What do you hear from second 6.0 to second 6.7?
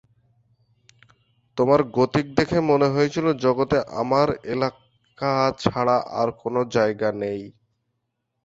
আর-কোনো